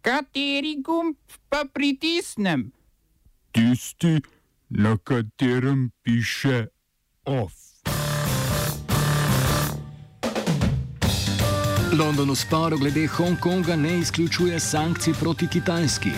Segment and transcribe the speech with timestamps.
[0.00, 1.16] Kateri gumb
[1.48, 2.72] pa pritisnem?
[3.52, 4.20] Tisti,
[4.68, 6.66] na katerem piše
[7.24, 7.52] OF.
[11.98, 16.10] London v sporu glede Hongkonga ne izključuje sankcij proti Kitajski.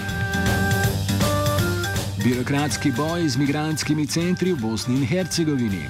[2.24, 5.88] Birokratski boj z migranskimi centri v Bosni in Hercegovini.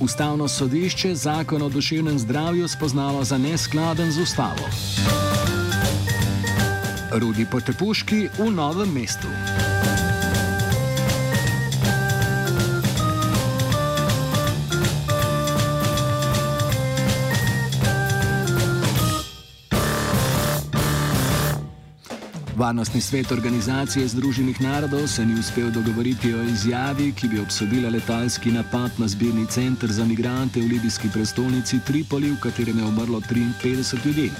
[0.00, 4.68] Ustavno sodišče zakon o duševnem zdravju spoznalo za neskladen z ustavo.
[7.12, 9.28] Rudi Potepuški v novem mestu.
[22.58, 28.50] Varnostni svet Organizacije Združenih narodov se ni uspel dogovoriti o izjavi, ki bi obsodila letalski
[28.50, 34.06] napad na zbirni center za migrante v libijski prestolnici Tripoli, v katerem je umrlo 53
[34.06, 34.30] ljudi.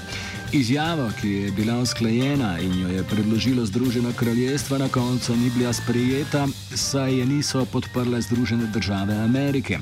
[0.51, 5.73] Izjava, ki je bila usklajena in jo je predložilo Združeno kraljestvo, na koncu ni bila
[5.73, 9.77] sprejeta, saj je niso podprle Združene države Amerike.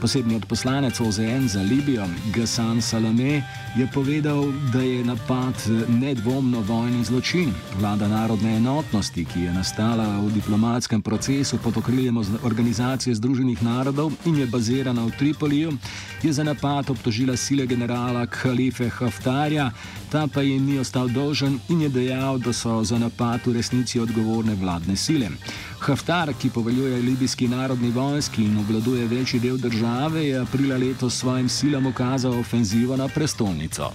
[0.00, 3.42] Posebni odposlanec OZN za Libijo, Gassan Salome,
[3.76, 5.54] je povedal, da je napad
[5.88, 7.52] nedvomno vojni zločin.
[7.80, 14.38] Vlada narodne enotnosti, ki je nastala v diplomatskem procesu pod okriljem Organizacije Združenih narodov in
[14.38, 15.72] je bazirana v Tripoliju,
[16.22, 19.70] je za napad obtožila sile generala Khalife Haftarja,
[20.10, 24.00] ta pa jim ni ostal dolžen in je dejal, da so za napad v resnici
[24.00, 25.28] odgovorne vladne sile.
[25.78, 31.48] Haftar, ki poveljuje libijski narodni vojski in obvladuje večji del države, je aprila letos svojim
[31.48, 33.92] silam ukazal ofenzivo na prestolnico.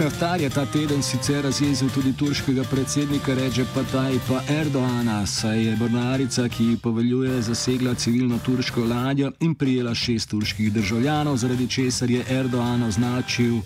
[0.00, 6.48] Haftar je ta teden sicer razjezil tudi turškega predsednika Ređepa Tajpa Erdoana, saj je mornarica,
[6.48, 12.82] ki poveljuje, zasegla civilno turško ladjo in prijela šest turških državljanov, zaradi česar je Erdoan
[12.82, 13.60] označil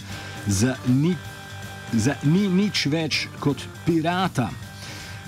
[0.47, 1.15] za ni,
[1.97, 4.51] za ni nič več kot pirata.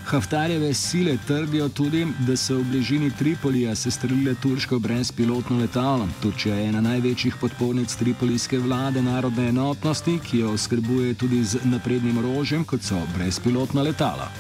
[0.07, 6.09] Haftarjeve sile trdijo tudi, da so v bližini Tripolija sestrelile turško brezpilotno letalo.
[6.23, 12.19] Turčija je ena največjih podpornic tripolijske vlade narodne enotnosti, ki jo oskrbuje tudi z naprednim
[12.19, 14.31] orožjem, kot so brezpilotna letala.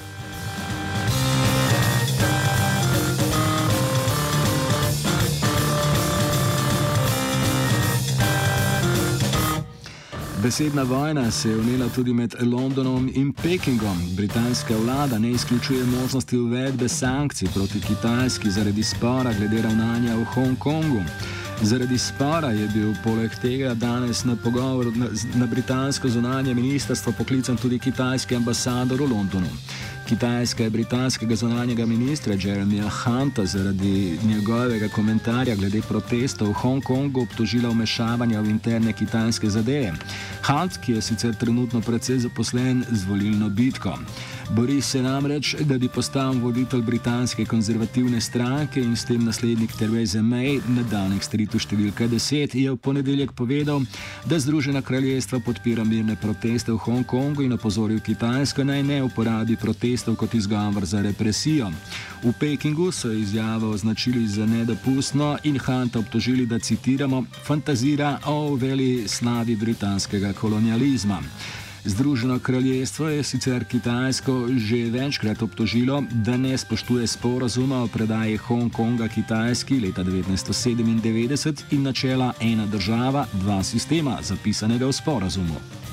[10.46, 13.98] Besedna vojna se je vnela tudi med Londonom in Pekingom.
[14.16, 21.02] Britanska vlada ne izključuje možnosti uvedbe sankcij proti Kitajski zaradi spora glede ravnanja v Hongkongu.
[21.62, 27.56] Zaradi spora je bil poleg tega danes na pogovor na, na britansko zunanje ministrstvo poklican
[27.56, 29.50] tudi kitajski ambasador v Londonu.
[30.08, 37.70] Kitajska je britanskega zunanjega ministra Jeremija Hunta zaradi njegovega komentarja glede protestov v Hongkongu obtožila
[37.70, 39.92] vmešavanja v interne kitajske zadeve.
[40.46, 43.98] Hunt, ki je sicer trenutno precej zaposlen z volilno bitko.
[44.50, 50.22] Bori se namreč, da bi postal voditelj britanske konzervativne stranke in s tem naslednik Theresa
[50.22, 53.82] May na Downing Streetu številka 10 je v ponedeljek povedal,
[54.24, 59.95] da Združena kraljestva podpira mirne proteste v Hongkongu in opozoril Kitajsko naj ne uporabi protestov
[60.16, 61.70] kot izgovor za represijo.
[62.22, 69.08] V Pekingu so izjavo označili za nedopustno in Hunta obtožili, da citiramo, fantazira o veli
[69.08, 71.22] slavi britanskega kolonializma.
[71.86, 79.08] Združeno kraljestvo je sicer Kitajsko že večkrat obtožilo, da ne spoštuje sporazuma o predaji Hongkonga
[79.08, 85.85] Kitajski leta 1997 in načela ena država, dva sistema, zapisanega v sporazumu.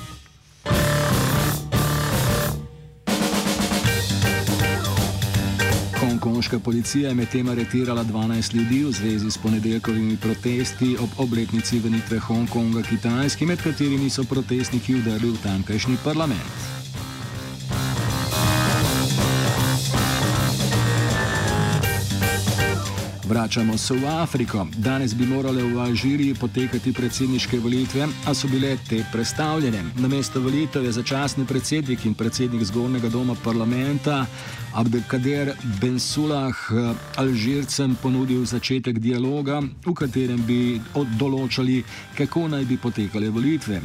[6.54, 12.18] Hongkonška policija je medtem aretirala 12 ljudi v zvezi s ponedeljkovimi protesti ob obletnici venitve
[12.18, 16.73] Hongkonga Kitajski, med katerimi so protestniki vdrli v tamkajšnji parlament.
[23.28, 24.66] Vračamo se v Afriko.
[24.76, 29.82] Danes bi morale v Alžiriji potekati predsedniške volitve, a so bile te predstavljene.
[29.96, 34.26] Na mesto volitev je začasni predsednik in predsednik zgornjega doma parlamenta
[34.74, 36.56] Abdelkader Bensulah
[37.16, 40.80] Alžircem ponudil začetek dialoga, v katerem bi
[41.18, 41.84] določali,
[42.18, 43.80] kako naj bi potekale volitve.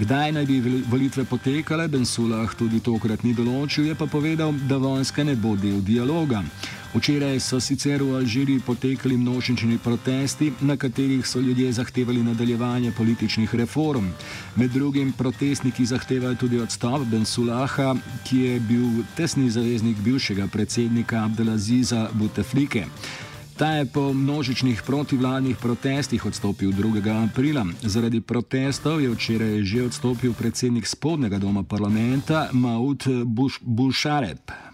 [0.00, 5.22] Kdaj naj bi volitve potekale, Bensulah tudi tokrat ni določil, je pa povedal, da vojska
[5.22, 6.42] ne bo del dialoga.
[6.92, 13.54] Včeraj so sicer v Alžiriji potekali množični protesti, na katerih so ljudje zahtevali nadaljevanje političnih
[13.54, 14.04] reform.
[14.56, 17.94] Med drugim protestniki zahtevajo tudi odstop Bensulaha,
[18.28, 22.84] ki je bil tesni zaveznik bivšega predsednika Abdelaziza Buteflike.
[23.56, 27.24] Ta je po množičnih protivladnih protestih odstopil 2.
[27.24, 27.66] aprila.
[27.82, 33.04] Zaradi protestov je včeraj že odstopil predsednik spodnega doma parlamenta Maud
[33.60, 34.71] Bušareb.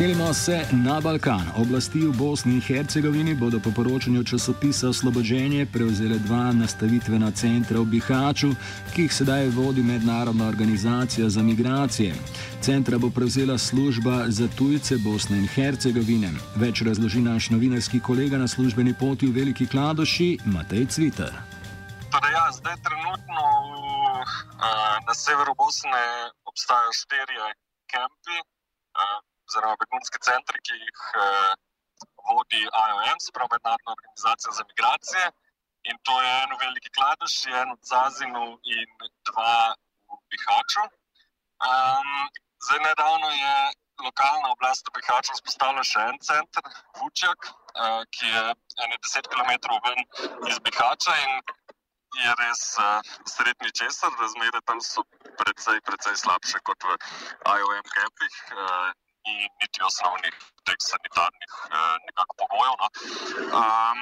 [0.00, 1.44] Selimo se na Balkan.
[1.56, 7.84] Oblasti v Bosni in Hercegovini bodo po poročanju časopisa Oslobođenje prevzele dva nastavitvena centra v
[7.84, 8.48] Bihaču,
[8.94, 12.14] ki jih sedaj vodi Mednarodna organizacija za migracije.
[12.60, 16.32] Centra bo prevzela služba za tujce Bosne in Hercegovine.
[16.56, 21.32] Več razloži naš novinarski kolega na službeni poti v Veliki Kladoši, Matej Cviter.
[22.12, 27.52] Torej, ja, zdaj trenutno v, uh, na severu Bosne obstajajo štirje
[27.92, 28.40] kampi.
[29.50, 31.54] Oziroma begunski centri, ki jih eh,
[32.28, 35.24] vodi IOM, spravo mednarodna organizacija za migracije.
[35.90, 38.44] In to je eno veliki kladoš, en v Zazinu
[38.76, 38.90] in
[39.30, 40.84] dva v Bihaču.
[41.70, 42.12] Um,
[42.66, 43.54] zdaj, nedavno je
[44.06, 46.70] lokalna oblast v Bihaču vzpostavila še en center,
[47.00, 48.46] Vučjak, uh, ki je
[48.86, 49.50] ene deset km
[49.88, 50.00] ven
[50.52, 51.42] iz Bihača in
[52.22, 55.02] je res uh, srednji česar, razmere tam so
[55.42, 56.98] precej, precej slabše kot v
[57.58, 58.42] IOM kempih.
[58.54, 58.90] Uh,
[59.30, 60.34] ni niti osnovnih
[60.66, 62.74] teh sanitarnih eh, nekako pogojev.
[62.82, 62.88] No.
[63.60, 64.00] Um,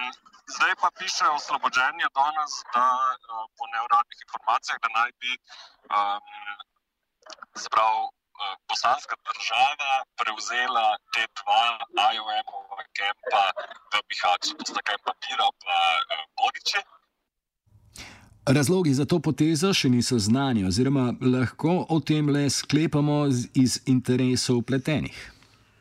[0.55, 5.33] zdaj pa piše oslobođenje danes, da eh, po neuradnih informacijah, da naj bi
[5.97, 6.27] um,
[7.65, 11.65] zbral eh, bosanska država prevzela te dva
[12.15, 13.45] IOM-ova kempa
[13.93, 15.79] v Bihaču, to sta kempa Pira pa
[16.15, 16.81] eh, Boriči.
[18.57, 23.17] Razlogi za to potezo še niso znani, oziroma lahko o tem le sklepamo
[23.63, 25.19] iz interesov upletenih.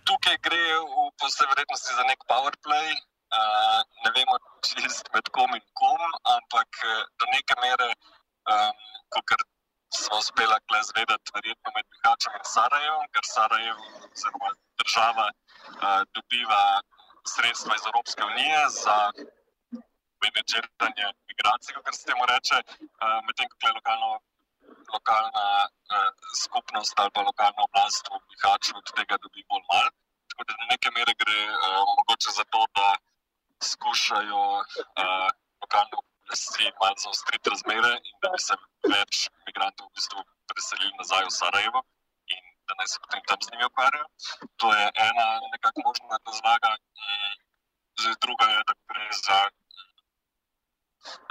[0.09, 2.89] Tukaj gre v posebej vrednosti za nek powerplay.
[3.37, 4.35] Uh, ne vemo,
[4.67, 6.03] čist med kom in kom,
[6.35, 6.83] ampak
[7.19, 7.87] do neke mere,
[8.51, 8.83] um,
[9.15, 9.47] kot
[9.95, 13.79] smo uspeli zvedeti, verjetno med Bihačem in Sarajevom, ker Sarajev,
[14.11, 14.51] oziroma
[14.83, 16.63] država, uh, dobiva
[17.35, 18.97] sredstva iz Evropske unije za
[20.23, 24.09] menedžiranje migracij, kot se temu reče, uh, medtem ko je lokalno,
[24.93, 25.47] lokalna
[25.93, 26.09] uh,
[26.43, 29.91] skupnost ali pa lokalna oblast v Bihaču od tega dobi bolj malo.
[30.29, 32.87] Tako da na neke mere gre uh, mogoče za to, da
[33.71, 35.29] skušajo uh,
[35.61, 38.55] lokalne oblasti malo zaostriti razmere in da bi se
[38.93, 41.81] več migrantov v bistvu preselili nazaj v Sarajevo.
[42.67, 44.07] Da naj se potem tam z njimi ukvarjajo.
[44.59, 47.35] To je ena nekako možna razlaga, mm,
[48.01, 49.37] zdaj druga je, da gre za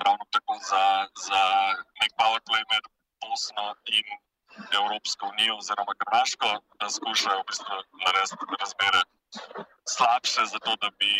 [0.06, 0.84] ravno tako za,
[1.28, 1.42] za
[2.00, 2.84] nek powerplay med
[3.22, 3.66] Bosno
[3.98, 4.06] in
[4.80, 6.50] Evropsko unijo, oziroma Hrvaško,
[6.80, 9.02] da skušajo v bistvu narediti razmere
[9.96, 11.12] slabše, zato da bi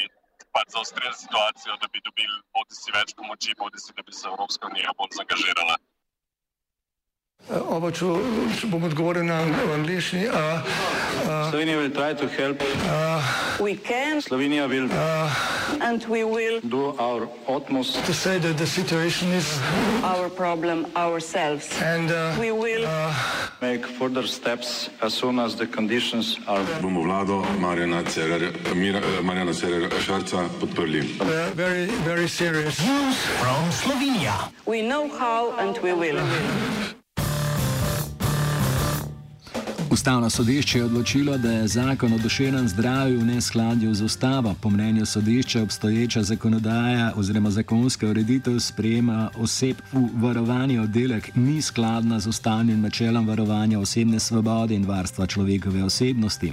[0.54, 4.28] pač zaostrili situacijo, da bi dobili bodi si več pomoči, bodi si da bi se
[4.28, 5.76] Evropska unija bolj zaangažirala.
[7.64, 8.06] Oba, če,
[8.60, 9.40] če bom odgovoril na
[9.74, 10.26] angliški.
[11.50, 12.62] Slovenija will try to help.
[12.62, 13.22] Uh,
[13.60, 14.20] we can.
[14.20, 14.88] Slovenija will.
[14.90, 15.30] Uh,
[15.80, 16.60] and we will.
[16.60, 18.04] Do our utmost.
[18.04, 19.58] To say that the situation is.
[20.02, 21.70] Our problem ourselves.
[21.80, 22.84] And uh, we will.
[22.86, 23.14] Uh,
[23.62, 26.64] make further steps as soon as the conditions are.
[26.82, 28.04] Bomo vlado Marjana
[29.54, 31.20] Cererera Šarca podprli.
[31.20, 32.78] Uh, very, very serious.
[32.84, 34.50] News from Slovenia.
[34.66, 36.20] We know how and we will.
[39.90, 44.54] Ustavno sodišče je odločilo, da je zakon o duševnem zdravju v neskladju z ustavo.
[44.60, 52.20] Po mnenju sodišča obstoječa zakonodaja oziroma zakonska ureditev sprejema oseb v varovani oddelek ni skladna
[52.20, 56.52] z ustavnim načelom varovanja osebne svobode in varstva človekove osebnosti.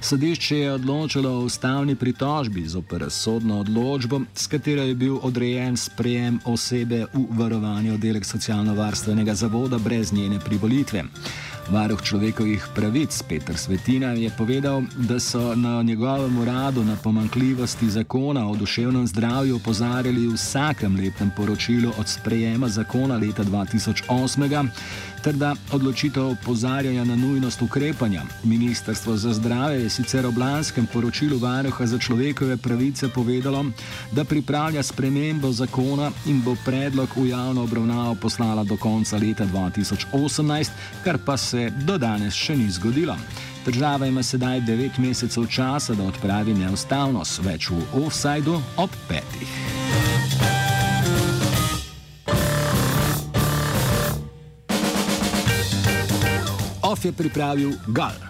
[0.00, 6.40] Sodišče je odločilo o ustavni pritožbi z opersodno odločbo, s katero je bil odrejen sprejem
[6.44, 11.04] osebe v varovani oddelek socialno-varstvenega zavoda brez njene privolitve.
[11.68, 18.48] Varuh človekovih pravic Petr Svetina je povedal, da so na njegovem uradu na pomankljivosti zakona
[18.50, 24.68] o duševnem zdravju opozarjali v vsakem letnem poročilu od sprejema zakona leta 2008
[25.22, 28.22] ter da odločitev opozarjanja na nujnost ukrepanja.
[28.44, 33.64] Ministrstvo za zdravje je sicer v lanskem poročilu Varuha za človekove pravice povedalo,
[34.12, 40.70] da pripravlja spremembo zakona in bo predlog v javno obravnavo poslala do konca leta 2018,
[41.04, 43.16] kar pa se do danes še ni zgodilo.
[43.66, 49.58] Država ima sedaj 9 mesecev časa, da odpravi neustavnost, več v offsajdu ob petih.
[56.82, 58.28] Off je pripravil Gal.